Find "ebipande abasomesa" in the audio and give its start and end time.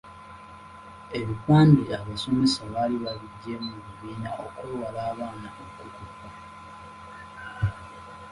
1.19-2.61